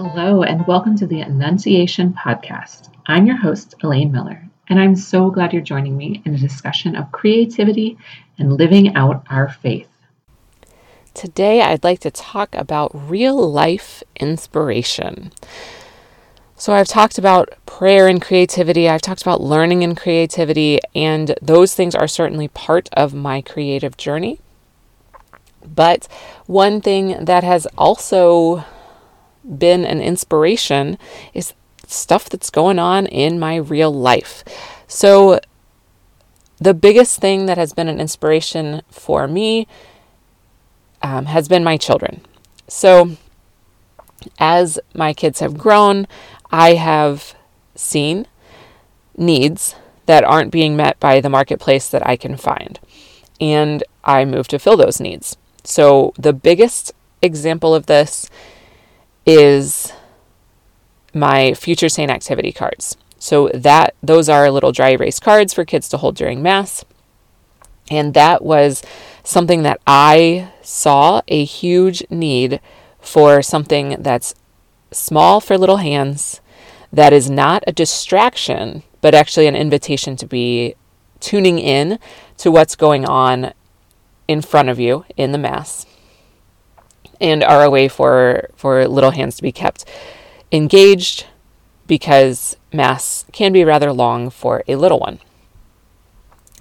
Hello, 0.00 0.44
and 0.44 0.64
welcome 0.68 0.96
to 0.98 1.08
the 1.08 1.22
Annunciation 1.22 2.14
Podcast. 2.14 2.88
I'm 3.06 3.26
your 3.26 3.36
host, 3.36 3.74
Elaine 3.82 4.12
Miller, 4.12 4.48
and 4.68 4.78
I'm 4.78 4.94
so 4.94 5.28
glad 5.28 5.52
you're 5.52 5.60
joining 5.60 5.96
me 5.96 6.22
in 6.24 6.36
a 6.36 6.38
discussion 6.38 6.94
of 6.94 7.10
creativity 7.10 7.98
and 8.38 8.52
living 8.52 8.94
out 8.94 9.24
our 9.28 9.48
faith. 9.48 9.88
Today, 11.14 11.62
I'd 11.62 11.82
like 11.82 11.98
to 12.02 12.12
talk 12.12 12.54
about 12.54 12.92
real 12.94 13.50
life 13.50 14.04
inspiration. 14.20 15.32
So, 16.54 16.74
I've 16.74 16.86
talked 16.86 17.18
about 17.18 17.52
prayer 17.66 18.06
and 18.06 18.22
creativity, 18.22 18.88
I've 18.88 19.02
talked 19.02 19.22
about 19.22 19.40
learning 19.40 19.82
and 19.82 19.96
creativity, 19.96 20.78
and 20.94 21.34
those 21.42 21.74
things 21.74 21.96
are 21.96 22.06
certainly 22.06 22.46
part 22.46 22.88
of 22.92 23.14
my 23.14 23.40
creative 23.40 23.96
journey. 23.96 24.38
But 25.66 26.06
one 26.46 26.80
thing 26.80 27.24
that 27.24 27.42
has 27.42 27.66
also 27.76 28.64
been 29.56 29.84
an 29.84 30.00
inspiration 30.00 30.98
is 31.34 31.54
stuff 31.86 32.28
that's 32.28 32.50
going 32.50 32.78
on 32.78 33.06
in 33.06 33.38
my 33.38 33.56
real 33.56 33.92
life. 33.92 34.44
So, 34.86 35.40
the 36.58 36.74
biggest 36.74 37.20
thing 37.20 37.46
that 37.46 37.56
has 37.56 37.72
been 37.72 37.88
an 37.88 38.00
inspiration 38.00 38.82
for 38.90 39.28
me 39.28 39.66
um, 41.02 41.26
has 41.26 41.48
been 41.48 41.62
my 41.62 41.76
children. 41.76 42.20
So, 42.66 43.16
as 44.38 44.78
my 44.94 45.12
kids 45.12 45.40
have 45.40 45.56
grown, 45.56 46.06
I 46.50 46.74
have 46.74 47.34
seen 47.74 48.26
needs 49.16 49.74
that 50.06 50.24
aren't 50.24 50.50
being 50.50 50.76
met 50.76 50.98
by 50.98 51.20
the 51.20 51.28
marketplace 51.28 51.88
that 51.88 52.06
I 52.06 52.16
can 52.16 52.36
find. 52.36 52.80
And 53.40 53.84
I 54.04 54.24
move 54.24 54.48
to 54.48 54.58
fill 54.58 54.76
those 54.76 55.00
needs. 55.00 55.36
So, 55.64 56.12
the 56.18 56.32
biggest 56.32 56.92
example 57.22 57.74
of 57.74 57.86
this 57.86 58.28
is 59.26 59.92
my 61.14 61.54
future 61.54 61.88
saint 61.88 62.10
activity 62.10 62.52
cards. 62.52 62.96
So 63.18 63.48
that 63.48 63.94
those 64.02 64.28
are 64.28 64.50
little 64.50 64.72
dry 64.72 64.90
erase 64.90 65.18
cards 65.18 65.52
for 65.52 65.64
kids 65.64 65.88
to 65.90 65.96
hold 65.96 66.16
during 66.16 66.42
mass. 66.42 66.84
And 67.90 68.14
that 68.14 68.44
was 68.44 68.82
something 69.24 69.62
that 69.62 69.80
I 69.86 70.52
saw 70.62 71.22
a 71.26 71.44
huge 71.44 72.02
need 72.10 72.60
for 73.00 73.42
something 73.42 73.96
that's 74.00 74.34
small 74.90 75.40
for 75.40 75.58
little 75.58 75.78
hands, 75.78 76.40
that 76.92 77.12
is 77.12 77.28
not 77.28 77.64
a 77.66 77.72
distraction, 77.72 78.82
but 79.00 79.14
actually 79.14 79.46
an 79.46 79.56
invitation 79.56 80.16
to 80.16 80.26
be 80.26 80.74
tuning 81.20 81.58
in 81.58 81.98
to 82.38 82.50
what's 82.50 82.76
going 82.76 83.04
on 83.04 83.52
in 84.26 84.40
front 84.40 84.68
of 84.68 84.78
you 84.78 85.04
in 85.16 85.32
the 85.32 85.38
Mass 85.38 85.86
and 87.20 87.42
are 87.42 87.64
a 87.64 87.70
way 87.70 87.88
for, 87.88 88.48
for 88.54 88.86
little 88.86 89.10
hands 89.10 89.36
to 89.36 89.42
be 89.42 89.52
kept 89.52 89.84
engaged 90.52 91.26
because 91.86 92.56
Mass 92.72 93.24
can 93.32 93.52
be 93.52 93.64
rather 93.64 93.92
long 93.92 94.30
for 94.30 94.62
a 94.68 94.76
little 94.76 94.98
one. 94.98 95.18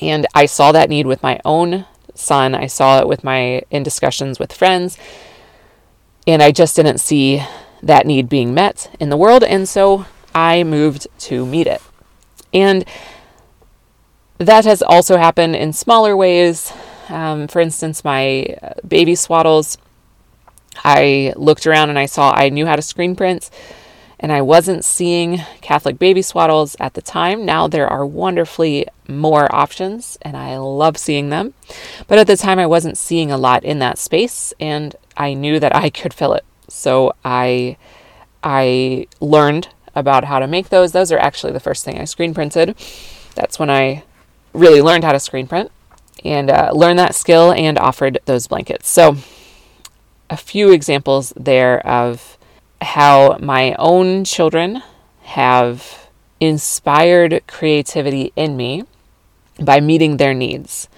And 0.00 0.26
I 0.34 0.46
saw 0.46 0.72
that 0.72 0.90
need 0.90 1.06
with 1.06 1.22
my 1.22 1.40
own 1.44 1.86
son. 2.14 2.54
I 2.54 2.66
saw 2.66 3.00
it 3.00 3.08
with 3.08 3.24
my 3.24 3.62
in 3.70 3.82
discussions 3.82 4.38
with 4.38 4.52
friends. 4.52 4.98
And 6.26 6.42
I 6.42 6.52
just 6.52 6.76
didn't 6.76 6.98
see 6.98 7.42
that 7.82 8.06
need 8.06 8.28
being 8.28 8.54
met 8.54 8.94
in 8.98 9.10
the 9.10 9.16
world. 9.16 9.44
And 9.44 9.68
so 9.68 10.06
I 10.34 10.64
moved 10.64 11.06
to 11.20 11.46
meet 11.46 11.66
it. 11.66 11.82
And 12.52 12.84
that 14.38 14.64
has 14.64 14.82
also 14.82 15.16
happened 15.16 15.56
in 15.56 15.72
smaller 15.72 16.16
ways. 16.16 16.72
Um, 17.08 17.46
for 17.46 17.60
instance, 17.60 18.04
my 18.04 18.56
uh, 18.62 18.74
baby 18.86 19.14
swaddles 19.14 19.76
I 20.82 21.32
looked 21.36 21.66
around 21.66 21.90
and 21.90 21.98
I 21.98 22.06
saw 22.06 22.32
I 22.32 22.48
knew 22.48 22.66
how 22.66 22.76
to 22.76 22.82
screen 22.82 23.14
print 23.16 23.50
and 24.18 24.32
I 24.32 24.40
wasn't 24.40 24.84
seeing 24.84 25.42
Catholic 25.60 25.98
baby 25.98 26.22
swaddles 26.22 26.76
at 26.80 26.94
the 26.94 27.02
time. 27.02 27.44
Now 27.44 27.68
there 27.68 27.86
are 27.86 28.06
wonderfully 28.06 28.86
more 29.06 29.54
options 29.54 30.16
and 30.22 30.36
I 30.36 30.56
love 30.56 30.96
seeing 30.96 31.28
them. 31.28 31.52
But 32.06 32.18
at 32.18 32.26
the 32.26 32.36
time 32.36 32.58
I 32.58 32.66
wasn't 32.66 32.96
seeing 32.96 33.30
a 33.30 33.36
lot 33.36 33.64
in 33.64 33.80
that 33.80 33.98
space 33.98 34.54
and 34.58 34.96
I 35.16 35.34
knew 35.34 35.60
that 35.60 35.74
I 35.76 35.90
could 35.90 36.14
fill 36.14 36.32
it. 36.32 36.44
So 36.68 37.14
I 37.24 37.76
I 38.42 39.06
learned 39.20 39.68
about 39.94 40.24
how 40.24 40.38
to 40.38 40.46
make 40.46 40.68
those. 40.68 40.92
Those 40.92 41.12
are 41.12 41.18
actually 41.18 41.52
the 41.52 41.60
first 41.60 41.84
thing 41.84 41.98
I 41.98 42.04
screen 42.04 42.34
printed. 42.34 42.74
That's 43.34 43.58
when 43.58 43.70
I 43.70 44.04
really 44.52 44.80
learned 44.80 45.04
how 45.04 45.12
to 45.12 45.20
screen 45.20 45.46
print 45.46 45.70
and 46.24 46.50
uh, 46.50 46.70
learned 46.72 46.98
that 46.98 47.14
skill 47.14 47.52
and 47.52 47.78
offered 47.78 48.20
those 48.24 48.46
blankets. 48.46 48.88
So 48.88 49.16
a 50.30 50.36
few 50.36 50.72
examples 50.72 51.32
there 51.36 51.84
of 51.86 52.38
how 52.80 53.38
my 53.40 53.74
own 53.78 54.24
children 54.24 54.82
have 55.22 56.08
inspired 56.40 57.42
creativity 57.46 58.32
in 58.36 58.56
me 58.56 58.84
by 59.60 59.80
meeting 59.80 60.16
their 60.16 60.34
needs. 60.34 60.88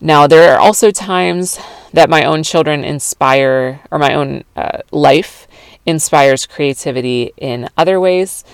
Now, 0.00 0.26
there 0.26 0.54
are 0.54 0.60
also 0.60 0.90
times 0.90 1.58
that 1.92 2.10
my 2.10 2.22
own 2.22 2.44
children 2.44 2.84
inspire, 2.84 3.80
or 3.90 3.98
my 3.98 4.14
own 4.14 4.44
uh, 4.54 4.82
life 4.92 5.48
inspires 5.84 6.46
creativity 6.46 7.32
in 7.36 7.68
other 7.76 7.98
ways. 7.98 8.44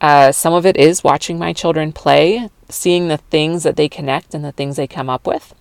Uh, 0.00 0.32
some 0.32 0.54
of 0.54 0.64
it 0.64 0.76
is 0.76 1.04
watching 1.04 1.38
my 1.38 1.52
children 1.52 1.92
play, 1.92 2.48
seeing 2.70 3.08
the 3.08 3.18
things 3.18 3.64
that 3.64 3.76
they 3.76 3.88
connect 3.88 4.34
and 4.34 4.44
the 4.44 4.52
things 4.52 4.76
they 4.76 4.86
come 4.86 5.10
up 5.10 5.26
with. 5.26 5.54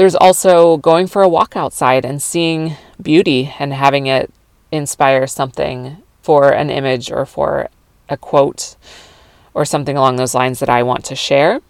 There's 0.00 0.16
also 0.16 0.78
going 0.78 1.08
for 1.08 1.20
a 1.20 1.28
walk 1.28 1.56
outside 1.56 2.06
and 2.06 2.22
seeing 2.22 2.74
beauty 3.02 3.54
and 3.58 3.74
having 3.74 4.06
it 4.06 4.32
inspire 4.72 5.26
something 5.26 5.98
for 6.22 6.52
an 6.52 6.70
image 6.70 7.12
or 7.12 7.26
for 7.26 7.68
a 8.08 8.16
quote 8.16 8.76
or 9.52 9.66
something 9.66 9.98
along 9.98 10.16
those 10.16 10.34
lines 10.34 10.58
that 10.60 10.70
I 10.70 10.82
want 10.82 11.04
to 11.04 11.14
share. 11.14 11.60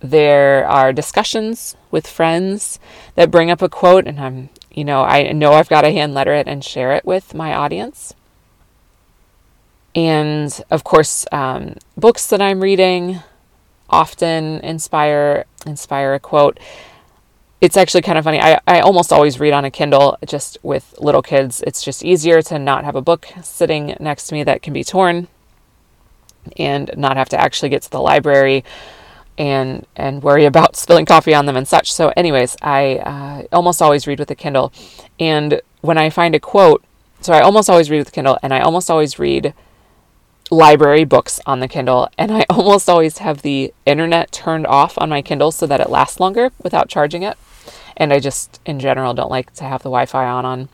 There 0.00 0.66
are 0.68 0.92
discussions 0.92 1.74
with 1.90 2.06
friends 2.06 2.78
that 3.14 3.30
bring 3.30 3.50
up 3.50 3.62
a 3.62 3.70
quote, 3.70 4.06
and 4.06 4.20
I'm, 4.20 4.50
you 4.70 4.84
know, 4.84 5.04
I 5.04 5.32
know 5.32 5.54
I've 5.54 5.70
got 5.70 5.80
to 5.80 5.90
hand 5.90 6.12
letter 6.12 6.34
it 6.34 6.46
and 6.46 6.62
share 6.62 6.92
it 6.92 7.06
with 7.06 7.32
my 7.32 7.54
audience. 7.54 8.12
And 9.94 10.52
of 10.70 10.84
course, 10.84 11.24
um, 11.32 11.76
books 11.96 12.26
that 12.26 12.42
I'm 12.42 12.60
reading, 12.60 13.20
often 13.94 14.60
inspire 14.60 15.44
inspire 15.66 16.14
a 16.14 16.20
quote. 16.20 16.58
It's 17.60 17.76
actually 17.76 18.02
kind 18.02 18.18
of 18.18 18.24
funny. 18.24 18.40
I, 18.40 18.60
I 18.66 18.80
almost 18.80 19.12
always 19.12 19.40
read 19.40 19.54
on 19.54 19.64
a 19.64 19.70
Kindle 19.70 20.18
just 20.26 20.58
with 20.62 20.94
little 20.98 21.22
kids. 21.22 21.62
It's 21.66 21.82
just 21.82 22.04
easier 22.04 22.42
to 22.42 22.58
not 22.58 22.84
have 22.84 22.96
a 22.96 23.00
book 23.00 23.28
sitting 23.42 23.96
next 24.00 24.26
to 24.26 24.34
me 24.34 24.42
that 24.42 24.60
can 24.60 24.72
be 24.74 24.84
torn 24.84 25.28
and 26.58 26.90
not 26.96 27.16
have 27.16 27.28
to 27.30 27.40
actually 27.40 27.70
get 27.70 27.82
to 27.82 27.90
the 27.90 28.00
library 28.00 28.64
and 29.38 29.86
and 29.96 30.22
worry 30.22 30.44
about 30.52 30.76
spilling 30.76 31.06
coffee 31.06 31.34
on 31.34 31.46
them 31.46 31.56
and 31.56 31.68
such. 31.68 31.92
So, 31.92 32.12
anyways, 32.16 32.56
I 32.60 32.96
uh, 32.96 33.56
almost 33.56 33.80
always 33.80 34.06
read 34.08 34.18
with 34.18 34.30
a 34.30 34.34
Kindle, 34.34 34.72
and 35.20 35.62
when 35.80 35.98
I 35.98 36.10
find 36.10 36.34
a 36.34 36.40
quote, 36.40 36.84
so 37.20 37.32
I 37.32 37.40
almost 37.40 37.70
always 37.70 37.90
read 37.90 38.00
with 38.00 38.12
Kindle, 38.12 38.38
and 38.42 38.52
I 38.52 38.60
almost 38.60 38.90
always 38.90 39.18
read 39.18 39.54
library 40.54 41.04
books 41.04 41.40
on 41.46 41.60
the 41.60 41.68
Kindle, 41.68 42.08
and 42.16 42.32
I 42.32 42.46
almost 42.50 42.88
always 42.88 43.18
have 43.18 43.42
the 43.42 43.72
internet 43.84 44.32
turned 44.32 44.66
off 44.66 44.96
on 44.98 45.08
my 45.08 45.22
Kindle 45.22 45.52
so 45.52 45.66
that 45.66 45.80
it 45.80 45.90
lasts 45.90 46.20
longer 46.20 46.50
without 46.62 46.88
charging 46.88 47.22
it. 47.22 47.36
And 47.96 48.12
I 48.12 48.18
just, 48.18 48.60
in 48.66 48.80
general, 48.80 49.14
don't 49.14 49.30
like 49.30 49.52
to 49.54 49.64
have 49.64 49.82
the 49.82 49.90
Wi 49.90 50.06
Fi 50.06 50.26
on 50.26 50.44
on 50.44 50.68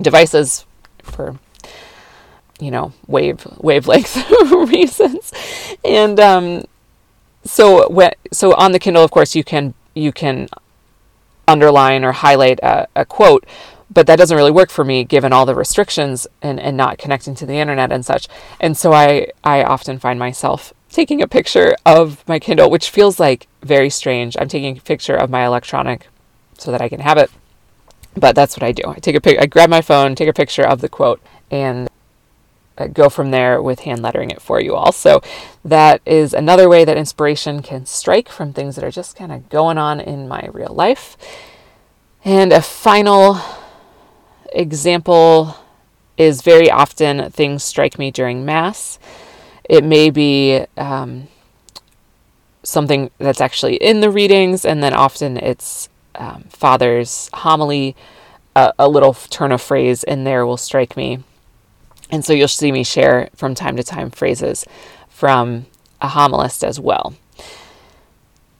devices 0.00 0.64
for 1.02 1.38
you 2.60 2.70
know 2.70 2.92
wave 3.06 3.46
wavelength 3.58 4.16
reasons 4.50 5.32
and 5.84 6.18
um 6.20 6.62
so 7.44 7.88
when 7.90 8.12
so 8.30 8.54
on 8.54 8.72
the 8.72 8.78
kindle 8.78 9.02
of 9.02 9.10
course 9.10 9.34
you 9.34 9.42
can 9.42 9.74
you 9.94 10.12
can 10.12 10.48
underline 11.48 12.04
or 12.04 12.12
highlight 12.12 12.58
a, 12.60 12.86
a 12.94 13.04
quote 13.04 13.44
but 13.92 14.06
that 14.06 14.16
doesn't 14.16 14.36
really 14.36 14.50
work 14.50 14.70
for 14.70 14.84
me 14.84 15.04
given 15.04 15.32
all 15.32 15.46
the 15.46 15.54
restrictions 15.54 16.26
and, 16.40 16.58
and 16.58 16.76
not 16.76 16.98
connecting 16.98 17.34
to 17.36 17.46
the 17.46 17.58
internet 17.58 17.92
and 17.92 18.04
such. 18.04 18.28
And 18.60 18.76
so 18.76 18.92
I, 18.92 19.28
I 19.44 19.62
often 19.62 19.98
find 19.98 20.18
myself 20.18 20.72
taking 20.90 21.22
a 21.22 21.28
picture 21.28 21.74
of 21.84 22.26
my 22.28 22.38
Kindle, 22.38 22.70
which 22.70 22.90
feels 22.90 23.18
like 23.18 23.48
very 23.62 23.90
strange. 23.90 24.36
I'm 24.38 24.48
taking 24.48 24.78
a 24.78 24.80
picture 24.80 25.16
of 25.16 25.30
my 25.30 25.44
electronic 25.44 26.06
so 26.58 26.70
that 26.70 26.82
I 26.82 26.88
can 26.88 27.00
have 27.00 27.18
it. 27.18 27.30
But 28.14 28.36
that's 28.36 28.56
what 28.56 28.62
I 28.62 28.72
do. 28.72 28.82
I 28.86 28.94
take 28.94 29.16
a 29.16 29.20
pic 29.20 29.38
I 29.40 29.46
grab 29.46 29.70
my 29.70 29.80
phone, 29.80 30.14
take 30.14 30.28
a 30.28 30.34
picture 30.34 30.64
of 30.64 30.80
the 30.80 30.88
quote 30.88 31.20
and 31.50 31.88
go 32.92 33.08
from 33.08 33.30
there 33.30 33.62
with 33.62 33.80
hand 33.80 34.02
lettering 34.02 34.30
it 34.30 34.42
for 34.42 34.60
you 34.60 34.74
all. 34.74 34.92
So 34.92 35.22
that 35.64 36.00
is 36.04 36.34
another 36.34 36.68
way 36.68 36.84
that 36.84 36.96
inspiration 36.96 37.62
can 37.62 37.86
strike 37.86 38.28
from 38.28 38.52
things 38.52 38.74
that 38.76 38.84
are 38.84 38.90
just 38.90 39.16
kind 39.16 39.32
of 39.32 39.48
going 39.48 39.78
on 39.78 40.00
in 40.00 40.28
my 40.28 40.48
real 40.52 40.74
life. 40.74 41.16
And 42.24 42.52
a 42.52 42.62
final 42.62 43.40
example 44.54 45.56
is 46.16 46.42
very 46.42 46.70
often 46.70 47.30
things 47.30 47.64
strike 47.64 47.98
me 47.98 48.10
during 48.10 48.44
Mass. 48.44 48.98
It 49.64 49.84
may 49.84 50.10
be 50.10 50.64
um, 50.76 51.28
something 52.62 53.10
that's 53.18 53.40
actually 53.40 53.76
in 53.76 54.00
the 54.00 54.10
readings, 54.10 54.64
and 54.64 54.82
then 54.82 54.92
often 54.92 55.36
it's 55.36 55.88
um, 56.14 56.44
Father's 56.50 57.30
homily 57.32 57.96
a, 58.54 58.72
a 58.78 58.88
little 58.88 59.14
turn 59.14 59.52
of 59.52 59.62
phrase 59.62 60.04
in 60.04 60.24
there 60.24 60.44
will 60.44 60.56
strike 60.56 60.96
me. 60.96 61.20
And 62.10 62.24
so 62.24 62.32
you'll 62.32 62.48
see 62.48 62.72
me 62.72 62.84
share 62.84 63.30
from 63.34 63.54
time 63.54 63.76
to 63.76 63.82
time 63.82 64.10
phrases 64.10 64.66
from 65.08 65.66
a 66.00 66.08
homilist 66.08 66.62
as 66.62 66.78
well. 66.78 67.14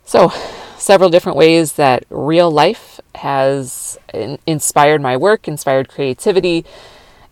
So, 0.05 0.33
several 0.82 1.11
different 1.11 1.38
ways 1.38 1.75
that 1.75 2.05
real 2.11 2.50
life 2.50 3.00
has 3.14 3.99
in- 4.12 4.38
inspired 4.46 5.00
my 5.00 5.17
work, 5.17 5.46
inspired 5.46 5.88
creativity, 5.88 6.64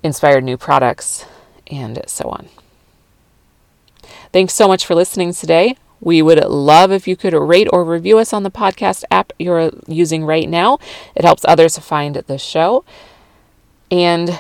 inspired 0.03 0.45
new 0.45 0.57
products, 0.57 1.27
and 1.67 2.03
so 2.07 2.29
on. 2.29 2.49
Thanks 4.33 4.55
so 4.55 4.69
much 4.69 4.87
for 4.87 4.95
listening 4.95 5.35
today. 5.35 5.77
We 6.01 6.23
would 6.23 6.43
love 6.45 6.93
if 6.93 7.09
you 7.09 7.17
could 7.17 7.35
rate 7.35 7.69
or 7.73 7.85
review 7.85 8.19
us 8.19 8.33
on 8.33 8.45
the 8.45 8.51
podcast 8.51 9.05
app 9.11 9.33
you're 9.39 9.71
using 9.87 10.25
right 10.25 10.49
now. 10.49 10.79
It 11.15 11.25
helps 11.25 11.45
others 11.47 11.77
find 11.79 12.15
the 12.15 12.39
show. 12.39 12.85
And 13.91 14.39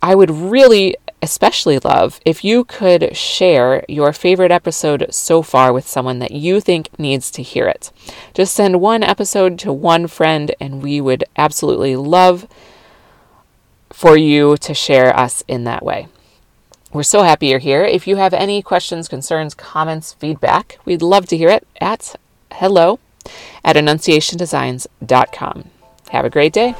I 0.00 0.14
would 0.14 0.30
really 0.30 0.94
especially 1.22 1.78
love 1.78 2.20
if 2.24 2.44
you 2.44 2.64
could 2.64 3.16
share 3.16 3.84
your 3.88 4.12
favorite 4.12 4.50
episode 4.50 5.06
so 5.10 5.42
far 5.42 5.72
with 5.72 5.86
someone 5.86 6.18
that 6.20 6.30
you 6.30 6.60
think 6.60 6.96
needs 6.98 7.30
to 7.32 7.42
hear 7.42 7.66
it. 7.66 7.90
Just 8.34 8.54
send 8.54 8.80
one 8.80 9.02
episode 9.02 9.58
to 9.60 9.72
one 9.72 10.06
friend, 10.06 10.54
and 10.60 10.82
we 10.82 11.00
would 11.00 11.24
absolutely 11.36 11.96
love 11.96 12.46
for 13.90 14.16
you 14.16 14.56
to 14.58 14.74
share 14.74 15.16
us 15.16 15.42
in 15.48 15.64
that 15.64 15.84
way. 15.84 16.08
We're 16.92 17.02
so 17.02 17.22
happy 17.22 17.48
you're 17.48 17.58
here. 17.58 17.84
If 17.84 18.06
you 18.06 18.16
have 18.16 18.32
any 18.32 18.62
questions, 18.62 19.08
concerns, 19.08 19.54
comments, 19.54 20.14
feedback, 20.14 20.78
we'd 20.84 21.02
love 21.02 21.26
to 21.26 21.36
hear 21.36 21.50
it 21.50 21.66
at 21.80 22.14
hello 22.52 22.98
at 23.64 23.76
annunciationdesigns.com. 23.76 25.64
Have 26.10 26.24
a 26.24 26.30
great 26.30 26.52
day. 26.54 26.74